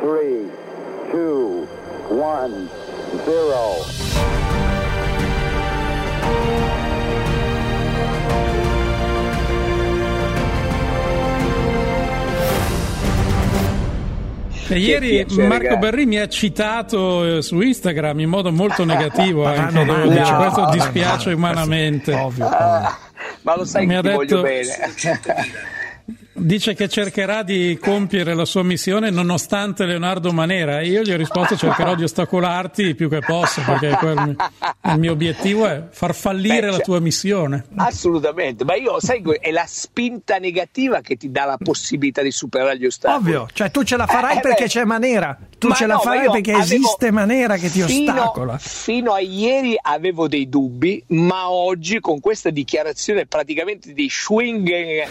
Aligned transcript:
3, 0.00 0.50
2, 1.12 1.66
1, 2.10 2.68
0. 3.24 4.88
E 14.70 14.78
ieri 14.78 15.24
piacere, 15.24 15.46
Marco 15.48 15.62
ragazzi. 15.64 15.78
Berri 15.80 16.04
mi 16.06 16.18
ha 16.18 16.28
citato 16.28 17.38
eh, 17.38 17.42
su 17.42 17.58
Instagram 17.58 18.20
in 18.20 18.28
modo 18.28 18.52
molto 18.52 18.84
negativo. 18.84 19.46
Anche, 19.46 19.72
no, 19.72 19.84
devo 19.84 19.96
ma 19.96 20.12
dire. 20.12 20.30
no, 20.30 20.36
questo 20.36 20.60
no, 20.60 20.70
dispiace 20.70 21.30
no, 21.30 21.36
umanamente. 21.36 22.12
Ovvio. 22.12 22.46
Ah, 22.46 22.98
ma 23.42 23.56
lo 23.56 23.64
sai 23.64 23.86
Mi 23.86 23.92
che 23.92 23.98
ha 23.98 24.02
ti 24.02 24.08
voglio 24.10 24.42
detto- 24.42 24.42
bene. 24.42 25.46
Dice 26.38 26.74
che 26.74 26.88
cercherà 26.88 27.42
di 27.42 27.78
compiere 27.80 28.34
la 28.34 28.44
sua 28.44 28.62
missione 28.62 29.10
nonostante 29.10 29.84
Leonardo 29.84 30.32
Manera. 30.32 30.80
Io 30.82 31.02
gli 31.02 31.10
ho 31.12 31.16
risposto: 31.16 31.56
cercherò 31.56 31.94
di 31.94 32.04
ostacolarti 32.04 32.82
il 32.82 32.94
più 32.94 33.08
che 33.08 33.18
posso, 33.20 33.60
perché 33.62 33.90
quel- 33.98 34.36
il 34.84 34.98
mio 34.98 35.12
obiettivo 35.12 35.66
è 35.66 35.84
far 35.90 36.14
fallire 36.14 36.60
Beh, 36.60 36.66
la 36.66 36.72
cioè- 36.74 36.84
tua 36.84 37.00
missione. 37.00 37.64
Assolutamente, 37.76 38.64
ma 38.64 38.74
io 38.76 39.00
sai 39.00 39.22
è 39.40 39.50
la 39.50 39.64
spinta 39.66 40.38
negativa 40.38 41.00
che 41.00 41.16
ti 41.16 41.30
dà 41.30 41.44
la 41.44 41.56
possibilità 41.62 42.22
di 42.22 42.30
superare 42.30 42.78
gli 42.78 42.86
ostacoli. 42.86 43.18
Ovvio, 43.34 43.48
cioè 43.52 43.70
tu 43.70 43.82
ce 43.82 43.96
la 43.96 44.06
farai 44.06 44.36
Eh, 44.38 44.40
perché 44.40 44.64
beh. 44.64 44.68
c'è 44.68 44.84
Manera, 44.84 45.36
tu 45.58 45.68
Ma 45.68 45.74
ce 45.74 45.86
la 45.86 45.94
no, 45.94 46.02
ma 46.04 46.10
farai 46.12 46.30
perché 46.30 46.52
esiste 46.56 47.10
Manera 47.10 47.56
che 47.56 47.68
ti 47.70 47.82
fino- 47.82 48.12
ostacola. 48.12 48.58
Fino 48.58 49.12
a 49.12 49.20
ieri 49.20 49.76
avevo 49.80 50.28
dei 50.28 50.48
dubbi, 50.48 51.02
ma 51.08 51.50
oggi 51.50 52.00
con 52.00 52.20
questa 52.20 52.50
dichiarazione 52.50 53.26
praticamente 53.26 53.92
di 53.92 54.08
swing 54.08 54.68
eh, 54.68 55.06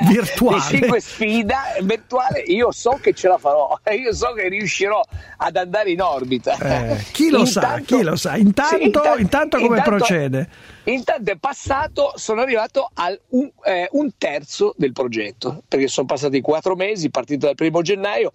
Virtuale. 0.08 0.60
cinque 0.62 1.00
sfida 1.00 1.62
virtuale, 1.82 2.40
io 2.40 2.70
so 2.72 2.98
che 3.00 3.12
ce 3.12 3.28
la 3.28 3.38
farò, 3.38 3.78
io 3.92 4.14
so 4.14 4.32
che 4.32 4.48
riuscirò 4.48 5.00
ad 5.38 5.56
andare 5.56 5.90
in 5.90 6.00
orbita. 6.00 6.56
Eh, 6.58 7.04
chi 7.12 7.30
lo 7.30 7.44
sa, 7.44 7.80
chi 7.84 8.02
lo 8.02 8.16
sa. 8.16 8.36
Intanto- 8.36 8.76
Sì, 8.76 8.84
inta- 8.84 9.16
intanto 9.18 9.58
come 9.58 9.82
procede? 9.82 10.48
Intanto 10.84 11.30
è 11.30 11.36
passato, 11.36 12.12
sono 12.16 12.40
arrivato 12.40 12.90
al 12.94 13.18
un, 13.30 13.50
eh, 13.64 13.88
un 13.92 14.10
terzo 14.16 14.74
del 14.76 14.92
progetto, 14.92 15.62
perché 15.68 15.86
sono 15.88 16.06
passati 16.06 16.40
quattro 16.40 16.74
mesi, 16.74 17.10
partito 17.10 17.46
dal 17.46 17.54
primo 17.54 17.82
gennaio. 17.82 18.32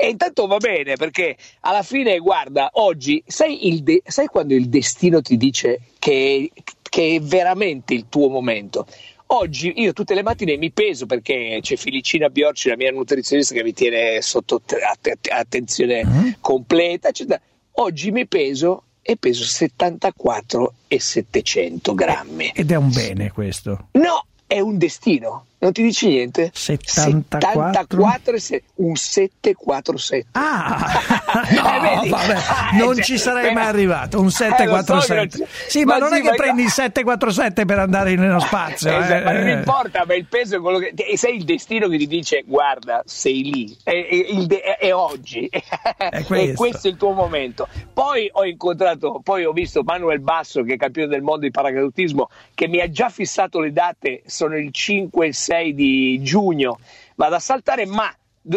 E 0.00 0.08
intanto 0.10 0.46
va 0.46 0.58
bene 0.58 0.94
perché 0.94 1.36
alla 1.62 1.82
fine, 1.82 2.18
guarda, 2.18 2.70
oggi 2.74 3.20
sai, 3.26 3.66
il 3.66 3.82
de- 3.82 4.02
sai 4.06 4.26
quando 4.26 4.54
il 4.54 4.68
destino 4.68 5.20
ti 5.20 5.36
dice 5.36 5.80
che, 5.98 6.52
che 6.88 7.16
è 7.16 7.20
veramente 7.20 7.94
il 7.94 8.06
tuo 8.08 8.28
momento? 8.28 8.86
Oggi 9.30 9.74
io 9.76 9.92
tutte 9.92 10.14
le 10.14 10.22
mattine 10.22 10.56
mi 10.56 10.70
peso 10.70 11.04
perché 11.04 11.58
c'è 11.60 11.76
Felicina 11.76 12.30
Biorci, 12.30 12.68
la 12.70 12.76
mia 12.76 12.90
nutrizionista, 12.90 13.54
che 13.54 13.62
mi 13.62 13.74
tiene 13.74 14.22
sotto 14.22 14.62
att- 14.64 15.28
attenzione 15.30 16.04
Mm. 16.04 16.28
completa. 16.40 17.08
eccetera. 17.08 17.38
Oggi 17.72 18.10
mi 18.10 18.26
peso 18.26 18.84
e 19.02 19.16
peso 19.16 19.44
74 19.44 20.72
e 20.88 20.98
700 20.98 21.94
grammi. 21.94 22.52
Ed 22.54 22.70
è 22.70 22.76
un 22.76 22.90
bene 22.90 23.30
questo. 23.30 23.88
No, 23.92 24.24
è 24.46 24.60
un 24.60 24.78
destino. 24.78 25.44
Non 25.60 25.72
ti 25.72 25.82
dici 25.82 26.06
niente? 26.08 26.50
74? 26.54 27.50
74 27.72 28.34
e 28.34 28.38
se- 28.38 28.62
un 28.76 28.94
747. 28.94 30.26
Ah, 30.32 30.86
Eh, 31.50 31.54
no, 31.54 31.80
vedi? 31.80 32.08
vabbè, 32.10 32.36
non 32.78 32.94
cioè, 32.94 33.04
ci 33.04 33.18
sarei 33.18 33.42
per- 33.46 33.52
mai 33.54 33.66
arrivato. 33.66 34.20
Un 34.20 34.26
Eh, 34.26 34.30
so 34.30 34.44
che 34.44 34.50
747. 34.50 35.14
non 35.16 35.28
ci- 35.48 35.54
Sì, 35.68 35.84
ma, 35.84 35.98
non 35.98 36.08
sì, 36.10 36.18
è 36.18 36.20
che 36.20 36.28
io- 36.28 36.34
prendi 36.34 36.62
il 36.62 36.70
747 36.70 37.64
per 37.64 37.78
andare 37.80 38.14
nello 38.14 38.38
spazio. 38.40 38.88
Esatto, 38.96 39.12
eh. 39.14 39.20
ma 39.22 39.32
non 39.32 39.48
importa, 39.48 40.04
ma 40.06 40.14
il 40.14 40.26
peso 40.26 40.56
è 40.56 40.60
quello 40.60 40.78
che. 40.78 40.92
E 40.96 41.16
sei 41.18 41.36
il 41.36 41.44
destino 41.44 41.88
che 41.88 41.98
ti 41.98 42.06
dice: 42.06 42.42
guarda, 42.46 43.02
sei 43.04 43.42
lì, 43.42 43.76
è, 43.82 43.90
è- 43.90 44.46
è- 44.46 44.76
è 44.78 44.94
oggi, 44.94 45.46
e 45.50 46.24
questo. 46.24 46.54
questo 46.54 46.86
è 46.86 46.90
il 46.90 46.96
tuo 46.96 47.12
momento. 47.12 47.68
Poi 47.92 48.28
ho 48.32 48.44
incontrato, 48.44 49.20
poi 49.24 49.44
ho 49.44 49.52
visto 49.52 49.82
Manuel 49.82 50.20
Basso, 50.20 50.62
che 50.62 50.74
è 50.74 50.76
campione 50.76 51.08
del 51.08 51.22
mondo 51.22 51.40
di 51.46 51.50
paracadutismo, 51.50 52.28
che 52.54 52.68
mi 52.68 52.80
ha 52.80 52.88
già 52.90 53.08
fissato 53.08 53.58
le 53.60 53.72
date, 53.72 54.22
sono 54.26 54.56
il 54.56 54.72
5 54.72 55.26
e 55.26 55.32
il 55.48 55.54
6 55.54 55.74
di 55.74 56.20
giugno. 56.22 56.78
Vado 57.16 57.34
a 57.36 57.40
saltare, 57.40 57.86
ma 57.86 58.12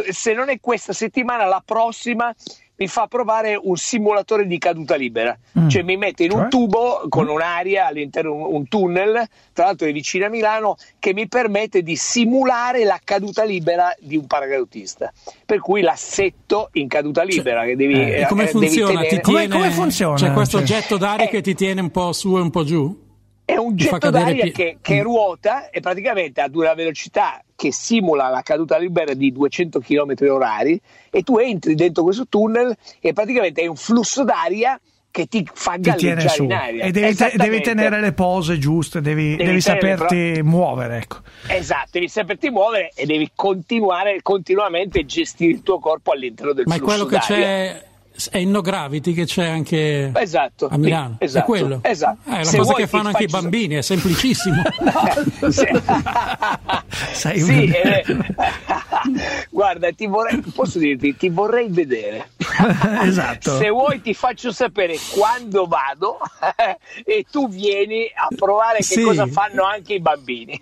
se 0.09 0.33
non 0.33 0.49
è 0.49 0.59
questa 0.59 0.93
settimana, 0.93 1.45
la 1.45 1.61
prossima. 1.63 2.33
Mi 2.81 2.87
fa 2.87 3.05
provare 3.05 3.59
un 3.61 3.75
simulatore 3.75 4.47
di 4.47 4.57
caduta 4.57 4.95
libera, 4.95 5.37
Mm. 5.59 5.67
cioè 5.69 5.83
mi 5.83 5.97
mette 5.97 6.23
in 6.23 6.31
un 6.31 6.39
Cioè? 6.39 6.47
tubo 6.49 7.01
con 7.09 7.27
un'aria 7.27 7.85
all'interno, 7.85 8.33
un, 8.33 8.55
un 8.55 8.67
tunnel, 8.67 9.23
tra 9.53 9.65
l'altro 9.65 9.85
è 9.87 9.91
vicino 9.91 10.25
a 10.25 10.29
Milano, 10.29 10.77
che 10.97 11.13
mi 11.13 11.27
permette 11.27 11.83
di 11.83 11.95
simulare 11.95 12.83
la 12.83 12.99
caduta 13.03 13.43
libera 13.43 13.93
di 13.99 14.17
un 14.17 14.25
paracadutista. 14.25 15.13
Per 15.45 15.59
cui 15.59 15.81
l'assetto 15.81 16.69
in 16.73 16.87
caduta 16.87 17.21
libera 17.21 17.65
che 17.65 17.75
devi, 17.75 17.93
E 18.01 18.25
come 18.27 18.43
eh, 18.43 18.51
devi 18.51 18.65
funziona? 18.65 18.91
tenere- 18.93 19.09
Ti 19.09 19.21
Come- 19.21 19.37
tiene- 19.41 19.53
come 19.53 19.69
funziona? 19.69 20.15
C'è 20.15 20.31
questo 20.33 20.57
Cioè- 20.57 20.65
getto 20.81 20.97
d'aria 20.97 21.25
Eh. 21.27 21.29
che 21.29 21.41
ti 21.41 21.53
tiene 21.53 21.81
un 21.81 21.91
po' 21.91 22.11
su 22.13 22.35
e 22.35 22.41
un 22.41 22.49
po' 22.49 22.63
giù? 22.63 23.09
È 23.51 23.57
un 23.57 23.75
getto 23.75 24.09
d'aria 24.09 24.43
pi- 24.45 24.51
che, 24.51 24.77
che 24.81 24.99
Mm. 24.99 25.03
ruota 25.03 25.69
e 25.69 25.79
praticamente 25.81 26.39
ad 26.41 26.55
una 26.55 26.73
velocità 26.73 27.41
che 27.55 27.73
simula 27.73 28.29
la 28.29 28.41
caduta 28.41 28.77
libera 28.77 29.13
di 29.13 29.31
200 29.31 29.79
km 29.79 30.13
orari 30.29 30.79
e 31.09 31.21
tu 31.21 31.37
entri 31.37 31.75
dentro 31.75 32.03
questo 32.03 32.27
tunnel 32.29 32.75
e 32.99 33.11
praticamente 33.13 33.61
è 33.61 33.67
un 33.67 33.75
flusso 33.75 34.23
d'aria 34.23 34.79
che 35.11 35.25
ti 35.25 35.45
fa 35.53 35.73
Ti 35.73 35.81
galleggiare 35.81 36.29
su 36.29 36.43
in 36.45 36.53
aria. 36.53 36.85
e 36.85 36.91
devi, 36.91 37.13
te- 37.13 37.33
devi 37.35 37.59
tenere 37.59 37.99
le 37.99 38.13
pose 38.13 38.57
giuste, 38.57 39.01
devi, 39.01 39.31
Devi 39.35 39.43
devi 39.43 39.59
saperti 39.61 40.39
muovere. 40.41 40.97
Ecco. 40.99 41.17
Esatto, 41.47 41.89
devi 41.91 42.07
saperti 42.07 42.49
muovere 42.49 42.91
e 42.95 43.05
devi 43.05 43.29
continuare 43.35 44.21
continuamente 44.21 45.05
gestire 45.05 45.51
il 45.51 45.61
tuo 45.63 45.79
corpo 45.79 46.13
all'interno 46.13 46.53
del 46.53 46.63
Ma 46.65 46.75
flusso 46.75 46.89
quello 46.89 47.05
che 47.09 47.17
d'aria. 47.27 47.45
c'è. 47.45 47.89
È 48.29 48.37
in 48.37 48.51
No 48.51 48.61
Gravity 48.61 49.13
che 49.13 49.25
c'è 49.25 49.47
anche 49.47 50.11
Esatto, 50.15 50.67
a 50.69 50.77
Milano. 50.77 51.15
esatto, 51.19 51.43
è 51.43 51.47
quello. 51.47 51.79
esatto. 51.81 52.29
Eh, 52.29 52.33
è 52.33 52.37
la 52.39 52.43
Se 52.43 52.57
cosa 52.57 52.73
che 52.73 52.87
fanno 52.87 53.07
anche 53.09 53.23
i 53.23 53.27
bambini, 53.27 53.75
è 53.75 53.81
semplicissimo. 53.81 54.61
Sei 57.13 57.39
Sì, 57.39 57.65
eh, 57.65 58.03
guarda, 59.49 59.89
ti 59.91 60.07
vorrei, 60.07 60.41
posso 60.53 60.79
dirti, 60.79 61.15
ti 61.15 61.29
vorrei 61.29 61.67
vedere. 61.69 62.29
esatto. 63.03 63.57
Se 63.57 63.69
vuoi 63.69 64.01
ti 64.01 64.13
faccio 64.13 64.51
sapere 64.51 64.95
quando 65.13 65.65
vado 65.65 66.17
e 67.05 67.25
tu 67.31 67.47
vieni 67.49 68.05
a 68.13 68.27
provare 68.35 68.77
che 68.77 68.83
Sì. 68.83 69.01
cosa 69.03 69.27
fanno 69.27 69.63
anche 69.63 69.93
i 69.95 69.99
bambini. 70.01 70.61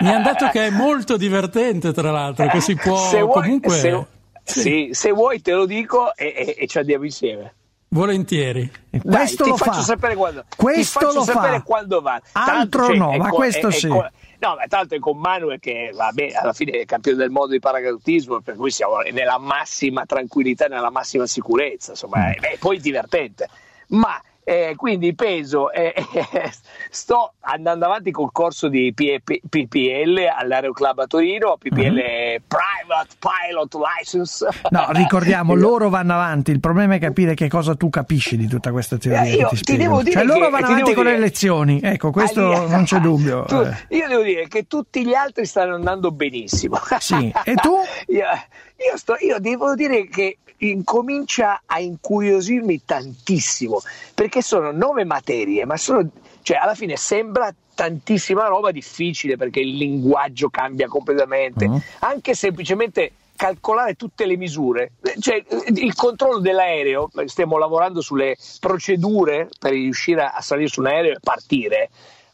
Mi 0.00 0.08
hanno 0.12 0.24
detto 0.24 0.48
che 0.50 0.66
è 0.66 0.70
molto 0.70 1.16
divertente, 1.16 1.92
tra 1.92 2.10
l'altro, 2.10 2.48
che 2.48 2.60
si 2.60 2.74
può 2.74 2.96
Se 3.08 3.20
vuoi- 3.22 3.42
comunque. 3.42 3.74
se- 3.74 4.06
Sì, 4.50 4.88
se 4.92 5.10
vuoi 5.12 5.40
te 5.40 5.52
lo 5.52 5.66
dico 5.66 6.14
e, 6.16 6.26
e- 6.36 6.54
e 6.58 6.66
ci 6.66 6.78
andiamo 6.78 7.04
insieme. 7.04 7.54
volentieri. 7.88 8.70
Dai, 8.90 9.00
questo 9.02 9.44
ti 9.44 9.50
lo 9.50 9.56
faccio 9.56 9.72
fa. 9.72 9.82
sapere 9.82 10.14
quando. 10.14 10.42
ti 10.48 10.56
Questo 10.56 11.00
faccio 11.00 11.12
lo 11.18 11.24
sapere 11.24 11.56
fa. 11.58 11.62
quando 11.62 12.00
va. 12.00 12.20
Altro 12.32 12.54
l'altro, 12.86 12.94
no, 12.94 13.12
è 13.12 13.16
ma 13.18 13.28
co- 13.30 13.36
questo 13.36 13.66
è- 13.66 13.70
è 13.70 13.72
sì. 13.72 13.88
co- 13.88 14.08
No, 14.42 14.54
ma 14.54 14.64
l'altro 14.68 14.96
è 14.96 15.00
con 15.00 15.18
Manuel 15.18 15.58
che 15.60 15.90
vabbè, 15.94 16.32
alla 16.32 16.54
fine 16.54 16.72
è 16.80 16.84
campione 16.86 17.18
del 17.18 17.28
mondo 17.28 17.52
di 17.52 17.58
paracadutismo, 17.58 18.40
per 18.40 18.54
cui 18.56 18.70
siamo 18.70 18.98
nella 19.12 19.36
massima 19.38 20.06
tranquillità, 20.06 20.66
nella 20.66 20.88
massima 20.90 21.26
sicurezza, 21.26 21.90
insomma, 21.90 22.18
Mm. 22.20 22.30
è, 22.30 22.34
è 22.52 22.56
poi 22.58 22.80
divertente. 22.80 23.48
Ma 23.88 24.18
eh, 24.50 24.74
quindi 24.74 25.14
peso, 25.14 25.70
eh, 25.70 25.94
eh, 25.94 26.50
sto 26.90 27.34
andando 27.40 27.84
avanti 27.84 28.10
col 28.10 28.30
corso 28.32 28.68
di 28.68 28.92
P- 28.92 29.20
P- 29.22 29.40
PPL 29.48 30.26
all'Aeroclub 30.36 30.98
a 30.98 31.06
Torino, 31.06 31.56
PPL 31.56 32.40
Private 32.48 33.14
Pilot 33.20 33.74
License. 33.74 34.44
Mm-hmm. 34.44 34.60
No, 34.70 34.86
ricordiamo, 34.98 35.54
loro 35.54 35.88
vanno 35.88 36.14
avanti. 36.14 36.50
Il 36.50 36.58
problema 36.58 36.96
è 36.96 36.98
capire 36.98 37.34
che 37.34 37.48
cosa 37.48 37.76
tu 37.76 37.90
capisci 37.90 38.36
di 38.36 38.48
tutta 38.48 38.72
questa 38.72 38.96
teoria. 38.98 39.22
Eh, 39.22 39.30
che 39.30 39.36
io 39.36 39.48
ti 39.50 39.60
ti 39.62 39.76
devo 39.76 40.02
dire 40.02 40.12
cioè, 40.16 40.24
loro 40.24 40.50
vanno 40.50 40.66
ti 40.66 40.72
avanti 40.72 40.94
con 40.94 41.04
le 41.04 41.10
dire- 41.12 41.22
lezioni. 41.22 41.80
Ecco, 41.80 42.10
questo 42.10 42.50
Ah, 42.52 42.66
non 42.74 42.84
c'è 42.84 42.98
dubbio. 42.98 43.44
Tu- 43.44 43.54
eh. 43.54 43.96
io 43.96 44.08
devo 44.08 44.22
dire 44.22 44.48
che 44.48 44.66
tutti 44.66 45.06
gli 45.06 45.14
altri 45.14 45.46
stanno 45.46 45.76
andando 45.76 46.10
benissimo. 46.10 46.76
Sì, 46.98 47.32
e 47.44 47.54
tu? 47.54 47.76
io, 48.08 48.24
io 48.88 48.96
sto- 48.96 49.16
io 49.20 49.38
devo 49.38 49.74
dire 49.74 50.06
che 50.08 50.38
incomincia 50.58 51.62
a 51.66 51.80
incuriosirmi 51.80 52.82
tantissimo 52.84 53.80
perché 54.14 54.42
sono 54.42 54.70
nove 54.72 55.04
materie, 55.04 55.64
ma 55.64 55.76
sono, 55.76 56.08
cioè 56.42 56.58
alla 56.58 56.74
fine 56.74 56.96
sembra 56.96 57.52
tantissima 57.74 58.46
roba 58.46 58.70
difficile 58.70 59.36
perché 59.36 59.60
il 59.60 59.76
linguaggio 59.76 60.50
cambia 60.50 60.86
completamente, 60.88 61.68
Mm. 61.68 61.76
anche 62.00 62.34
semplicemente 62.34 63.12
calcolare 63.36 63.94
tutte 63.94 64.26
le 64.26 64.36
misure, 64.36 64.92
cioè 65.18 65.42
il 65.68 65.94
controllo 65.94 66.40
dell'aereo, 66.40 67.08
stiamo 67.24 67.56
lavorando 67.56 68.02
sulle 68.02 68.36
procedure 68.58 69.48
per 69.58 69.70
riuscire 69.72 70.22
a 70.24 70.42
salire 70.42 70.68
su 70.68 70.80
un 70.80 70.88
aereo 70.88 71.12
e 71.12 71.20
partire. 71.22 71.88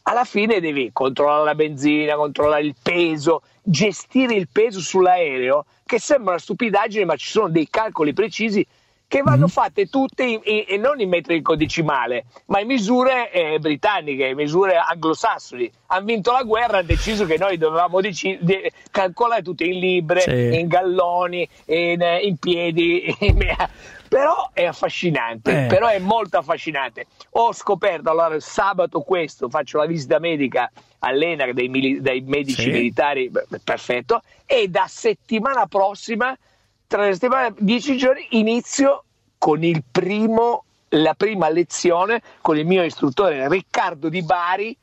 Alla 0.09 0.23
fine 0.23 0.61
devi 0.61 0.91
controllare 0.93 1.43
la 1.43 1.55
benzina, 1.55 2.15
controllare 2.15 2.61
il 2.61 2.75
peso, 2.81 3.41
gestire 3.61 4.35
il 4.35 4.47
peso 4.49 4.79
sull'aereo, 4.79 5.65
che 5.85 5.99
sembra 5.99 6.31
una 6.31 6.39
stupidaggine, 6.39 7.03
ma 7.03 7.17
ci 7.17 7.27
sono 7.27 7.49
dei 7.49 7.67
calcoli 7.69 8.13
precisi 8.13 8.65
che 9.05 9.21
vanno 9.21 9.45
mm. 9.45 9.49
fatte 9.49 9.87
tutte 9.87 10.23
in, 10.23 10.39
in, 10.43 10.63
in, 10.67 10.81
non 10.81 11.01
in 11.01 11.09
metri 11.09 11.41
decimale, 11.57 12.25
ma 12.47 12.61
in 12.61 12.67
misure 12.67 13.31
eh, 13.31 13.59
britanniche, 13.59 14.27
in 14.27 14.35
misure 14.35 14.77
anglosassoni. 14.77 15.69
Hanno 15.87 16.05
vinto 16.05 16.31
la 16.31 16.43
guerra, 16.43 16.77
hanno 16.77 16.87
deciso 16.87 17.25
che 17.25 17.37
noi 17.37 17.57
dovevamo 17.57 17.99
dec- 17.99 18.39
de- 18.39 18.71
calcolare 18.89 19.41
tutto 19.41 19.63
in 19.63 19.77
libre, 19.77 20.21
sì. 20.21 20.57
in 20.57 20.67
galloni, 20.67 21.47
in, 21.65 22.01
in 22.21 22.37
piedi. 22.37 23.13
però 24.07 24.49
è 24.53 24.65
affascinante, 24.65 25.65
eh. 25.65 25.67
però 25.67 25.87
è 25.87 25.99
molto 25.99 26.37
affascinante. 26.37 27.07
Ho 27.31 27.53
scoperto 27.53 28.09
allora 28.09 28.39
sabato 28.39 29.01
questo, 29.01 29.49
faccio 29.49 29.77
la 29.77 29.85
visita 29.85 30.19
medica 30.19 30.71
all'ENAC 30.99 31.51
dei, 31.51 31.67
mili- 31.67 32.01
dei 32.01 32.21
medici 32.21 32.63
sì. 32.63 32.71
militari, 32.71 33.31
perfetto, 33.63 34.21
e 34.45 34.67
da 34.67 34.85
settimana 34.87 35.65
prossima 35.67 36.35
tra 36.87 37.03
le 37.03 37.13
settimane, 37.13 37.53
dieci 37.57 37.97
giorni, 37.97 38.25
inizio 38.31 39.03
con 39.37 39.63
il 39.63 39.83
primo, 39.89 40.63
la 40.89 41.13
prima 41.15 41.49
lezione 41.49 42.21
con 42.41 42.57
il 42.57 42.65
mio 42.65 42.83
istruttore 42.83 43.47
Riccardo 43.49 44.07
Di 44.09 44.23
Bari 44.23 44.75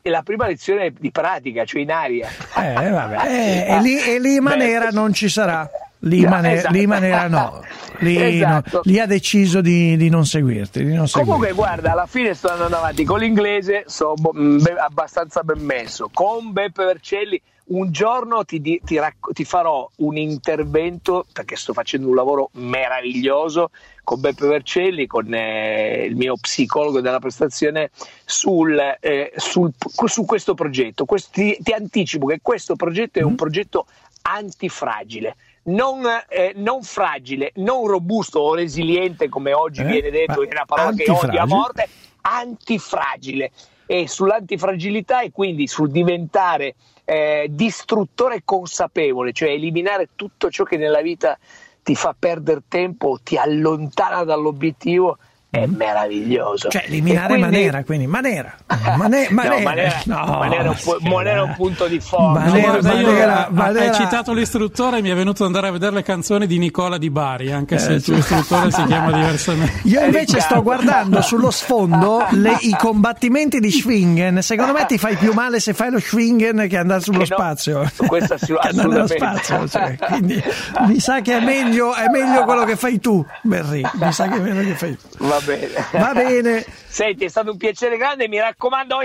e 0.00 0.10
la 0.10 0.22
prima 0.22 0.46
lezione 0.46 0.92
di 0.98 1.10
pratica, 1.10 1.64
cioè 1.64 1.82
in 1.82 1.90
aria. 1.90 2.28
Eh, 2.56 2.90
vabbè. 2.90 3.22
Eh, 3.28 3.66
e, 3.68 3.80
lì, 3.80 3.98
e 3.98 4.20
lì 4.20 4.40
Manera 4.40 4.88
non 4.88 5.12
ci 5.12 5.28
sarà. 5.28 5.68
Lì, 6.04 6.20
no, 6.20 6.28
Mane- 6.30 6.52
esatto. 6.54 6.74
lì 6.74 6.86
Manera 6.86 7.28
no. 7.28 7.62
Lì, 7.98 8.20
esatto. 8.20 8.76
no. 8.76 8.80
lì, 8.84 8.98
ha 8.98 9.06
deciso 9.06 9.60
di, 9.60 9.96
di 9.96 10.08
non 10.08 10.26
seguirti. 10.26 10.84
Di 10.84 10.94
non 10.94 11.06
Comunque, 11.10 11.52
guarda, 11.52 11.92
alla 11.92 12.06
fine 12.06 12.34
sto 12.34 12.48
andando 12.48 12.76
avanti 12.76 13.04
con 13.04 13.20
l'inglese, 13.20 13.84
sono 13.86 14.14
mm, 14.36 14.58
abbastanza 14.78 15.42
ben 15.42 15.60
messo. 15.60 16.10
Con 16.12 16.52
Beppe 16.52 16.84
Vercelli 16.84 17.40
un 17.66 17.90
giorno 17.90 18.44
ti, 18.44 18.60
ti, 18.60 18.98
racc- 18.98 19.32
ti, 19.32 19.44
farò 19.44 19.88
un 19.96 20.18
intervento 20.18 21.24
perché 21.32 21.56
sto 21.56 21.72
facendo 21.72 22.08
un 22.08 22.14
lavoro 22.14 22.50
meraviglioso 22.54 23.70
con 24.02 24.20
Beppe 24.20 24.46
Vercelli, 24.46 25.06
con 25.06 25.32
eh, 25.32 26.04
il 26.04 26.14
mio 26.14 26.36
psicologo 26.36 27.00
della 27.00 27.20
prestazione 27.20 27.90
sul, 28.26 28.78
eh, 29.00 29.32
sul, 29.36 29.72
su 30.04 30.26
questo 30.26 30.52
progetto. 30.52 31.06
Questi, 31.06 31.56
ti 31.62 31.72
anticipo 31.72 32.26
che 32.26 32.40
questo 32.42 32.76
progetto 32.76 33.18
è 33.18 33.22
un 33.22 33.32
mm. 33.32 33.36
progetto 33.36 33.86
antifragile. 34.22 35.36
Non, 35.64 36.02
eh, 36.28 36.52
non, 36.56 36.82
fragile, 36.82 37.52
non 37.56 37.86
robusto 37.86 38.40
o 38.40 38.54
resiliente 38.54 39.28
come 39.28 39.52
oggi 39.52 39.80
eh, 39.80 39.84
viene 39.84 40.10
detto, 40.10 40.42
è 40.42 40.48
una 40.50 40.64
parola 40.66 40.92
che 40.94 41.10
odia 41.10 41.42
a 41.42 41.46
morte, 41.46 41.88
antifragile. 42.20 43.50
E 43.86 44.08
sull'antifragilità 44.08 45.20
e 45.20 45.30
quindi 45.30 45.66
sul 45.66 45.90
diventare 45.90 46.74
eh, 47.04 47.48
distruttore 47.50 48.40
consapevole, 48.44 49.32
cioè 49.32 49.50
eliminare 49.50 50.10
tutto 50.16 50.50
ciò 50.50 50.64
che 50.64 50.78
nella 50.78 51.02
vita 51.02 51.38
ti 51.82 51.94
fa 51.94 52.14
perdere 52.18 52.62
tempo, 52.66 53.18
ti 53.22 53.36
allontana 53.36 54.24
dall'obiettivo 54.24 55.18
è 55.54 55.66
mm. 55.66 55.74
meraviglioso. 55.74 56.68
Cioè, 56.68 56.84
eliminare 56.86 57.34
quindi... 57.34 57.42
Manera, 57.42 57.84
quindi 57.84 58.06
Manera. 58.06 58.54
Mane... 58.96 59.28
Manera. 59.30 59.56
No, 59.56 59.62
Manera, 59.62 60.02
no, 60.04 60.38
Manera, 60.38 60.70
un 60.70 60.76
pu- 60.82 61.08
Manera 61.08 61.42
un 61.44 61.54
punto 61.54 61.86
di 61.86 62.00
forza. 62.00 62.40
Manera, 62.40 62.82
Manera, 62.82 63.48
Manera, 63.50 63.84
Hai 63.84 63.94
citato 63.94 64.32
l'istruttore 64.32 64.98
e 64.98 65.02
mi 65.02 65.10
è 65.10 65.14
venuto 65.14 65.42
ad 65.42 65.48
andare 65.48 65.68
a 65.68 65.70
vedere 65.70 65.94
le 65.94 66.02
canzoni 66.02 66.46
di 66.46 66.58
Nicola 66.58 66.98
Di 66.98 67.10
Bari, 67.10 67.52
anche 67.52 67.78
se 67.78 67.92
eh, 67.92 67.94
il 67.94 68.02
tuo 68.02 68.16
istruttore 68.16 68.70
si 68.72 68.82
chiama 68.84 69.12
diversamente. 69.16 69.80
Io 69.84 70.04
invece 70.04 70.40
sto 70.40 70.62
guardando 70.62 71.22
sullo 71.22 71.50
sfondo 71.50 72.26
le, 72.30 72.56
i 72.60 72.74
combattimenti 72.76 73.60
di 73.60 73.70
Schwingen. 73.70 74.42
Secondo 74.42 74.72
me 74.72 74.86
ti 74.86 74.98
fai 74.98 75.16
più 75.16 75.32
male 75.32 75.60
se 75.60 75.72
fai 75.72 75.90
lo 75.90 76.00
Schwingen 76.00 76.66
che 76.68 76.76
andare 76.76 77.00
sullo 77.00 77.20
che 77.20 77.26
no, 77.30 77.36
spazio. 77.36 77.90
Questo 78.06 78.34
assolutamente. 78.34 79.16
spazio. 79.16 79.68
Cioè, 79.68 79.96
quindi 79.98 80.42
mi 80.86 80.98
sa 80.98 81.20
che 81.20 81.36
è 81.36 81.40
meglio, 81.40 81.94
è 81.94 82.08
meglio 82.08 82.44
quello 82.44 82.64
che 82.64 82.76
fai 82.76 82.98
tu, 82.98 83.24
Berry. 83.42 83.82
Mi 83.94 84.12
sa 84.12 84.26
che 84.26 84.36
è 84.36 84.40
meglio 84.40 84.62
che 84.62 84.74
fai 84.74 84.96
tu. 84.98 85.26
Va 85.26 85.40
bene. 85.44 85.68
Va 85.92 86.12
bene. 86.12 86.64
Senti, 86.86 87.24
è 87.24 87.28
stato 87.28 87.50
un 87.52 87.56
piacere 87.56 87.96
grande, 87.96 88.28
mi 88.28 88.38
raccomando. 88.38 89.00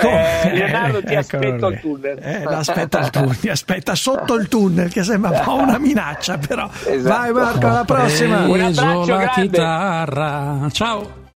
Eh, 0.00 0.52
Leonardo 0.52 1.02
ti 1.02 1.14
aspetto 1.16 1.66
al 1.66 1.80
tunnel 1.80 2.18
eh, 2.22 2.44
aspetta 2.44 2.98
al 2.98 3.10
tunnel 3.10 3.36
aspetta 3.50 3.96
sotto 3.96 4.34
il 4.34 4.46
tunnel 4.46 4.92
che 4.92 5.02
sembra 5.02 5.30
un 5.30 5.40
po' 5.42 5.54
una 5.56 5.78
minaccia 5.78 6.38
però 6.38 6.70
esatto. 6.84 7.16
vai 7.16 7.32
Marco 7.32 7.66
alla 7.66 7.84
prossima 7.84 8.46
un 8.46 8.60
abbraccio 8.60 9.06
la 9.06 9.16
grande. 9.18 9.40
chitarra 9.40 10.68
ciao 10.70 11.17